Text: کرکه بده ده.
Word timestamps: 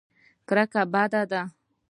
کرکه 0.47 0.81
بده 0.93 1.21
ده. 1.31 1.41